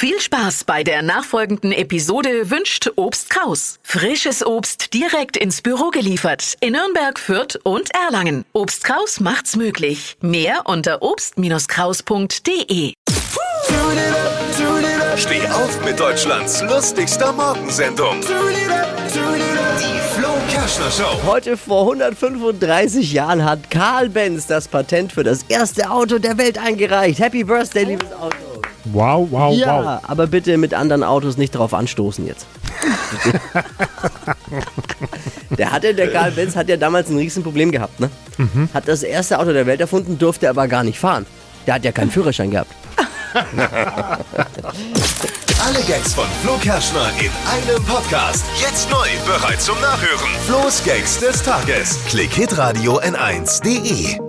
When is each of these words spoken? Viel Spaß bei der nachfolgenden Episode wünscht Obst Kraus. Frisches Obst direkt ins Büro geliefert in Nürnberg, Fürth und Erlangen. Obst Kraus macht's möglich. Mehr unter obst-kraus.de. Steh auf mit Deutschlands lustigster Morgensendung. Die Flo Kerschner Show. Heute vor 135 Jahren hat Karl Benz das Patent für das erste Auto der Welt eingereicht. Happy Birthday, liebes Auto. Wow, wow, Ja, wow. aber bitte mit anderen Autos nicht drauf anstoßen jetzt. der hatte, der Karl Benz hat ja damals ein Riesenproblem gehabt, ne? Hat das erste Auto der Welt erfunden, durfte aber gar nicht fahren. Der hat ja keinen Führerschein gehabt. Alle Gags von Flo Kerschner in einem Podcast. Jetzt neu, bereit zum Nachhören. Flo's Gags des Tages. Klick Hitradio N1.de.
Viel 0.00 0.20
Spaß 0.20 0.62
bei 0.62 0.84
der 0.84 1.02
nachfolgenden 1.02 1.72
Episode 1.72 2.50
wünscht 2.50 2.88
Obst 2.94 3.30
Kraus. 3.30 3.80
Frisches 3.82 4.46
Obst 4.46 4.94
direkt 4.94 5.36
ins 5.36 5.60
Büro 5.60 5.90
geliefert 5.90 6.54
in 6.60 6.74
Nürnberg, 6.74 7.18
Fürth 7.18 7.58
und 7.64 7.92
Erlangen. 7.92 8.44
Obst 8.52 8.84
Kraus 8.84 9.18
macht's 9.18 9.56
möglich. 9.56 10.16
Mehr 10.20 10.60
unter 10.66 11.02
obst-kraus.de. 11.02 12.92
Steh 15.16 15.48
auf 15.48 15.84
mit 15.84 15.98
Deutschlands 15.98 16.62
lustigster 16.62 17.32
Morgensendung. 17.32 18.20
Die 18.20 18.28
Flo 20.14 20.28
Kerschner 20.48 20.92
Show. 20.92 21.22
Heute 21.26 21.56
vor 21.56 21.80
135 21.80 23.12
Jahren 23.12 23.44
hat 23.44 23.68
Karl 23.68 24.08
Benz 24.10 24.46
das 24.46 24.68
Patent 24.68 25.12
für 25.12 25.24
das 25.24 25.42
erste 25.48 25.90
Auto 25.90 26.20
der 26.20 26.38
Welt 26.38 26.56
eingereicht. 26.56 27.18
Happy 27.18 27.42
Birthday, 27.42 27.82
liebes 27.82 28.12
Auto. 28.12 28.47
Wow, 28.92 29.28
wow, 29.30 29.54
Ja, 29.56 29.84
wow. 29.84 30.00
aber 30.08 30.26
bitte 30.26 30.56
mit 30.58 30.74
anderen 30.74 31.02
Autos 31.04 31.36
nicht 31.36 31.50
drauf 31.52 31.74
anstoßen 31.74 32.26
jetzt. 32.26 32.46
der 35.50 35.72
hatte, 35.72 35.94
der 35.94 36.10
Karl 36.12 36.30
Benz 36.32 36.54
hat 36.56 36.68
ja 36.68 36.76
damals 36.76 37.08
ein 37.10 37.16
Riesenproblem 37.18 37.72
gehabt, 37.72 38.00
ne? 38.00 38.10
Hat 38.72 38.86
das 38.88 39.02
erste 39.02 39.38
Auto 39.38 39.52
der 39.52 39.66
Welt 39.66 39.80
erfunden, 39.80 40.18
durfte 40.18 40.48
aber 40.48 40.68
gar 40.68 40.84
nicht 40.84 40.98
fahren. 40.98 41.26
Der 41.66 41.74
hat 41.74 41.84
ja 41.84 41.92
keinen 41.92 42.10
Führerschein 42.10 42.50
gehabt. 42.50 42.70
Alle 45.64 45.80
Gags 45.86 46.14
von 46.14 46.24
Flo 46.42 46.56
Kerschner 46.62 47.10
in 47.20 47.30
einem 47.70 47.84
Podcast. 47.84 48.44
Jetzt 48.60 48.88
neu, 48.90 49.08
bereit 49.26 49.60
zum 49.60 49.78
Nachhören. 49.80 50.30
Flo's 50.46 50.82
Gags 50.84 51.18
des 51.18 51.42
Tages. 51.42 51.98
Klick 52.08 52.32
Hitradio 52.32 53.00
N1.de. 53.00 54.27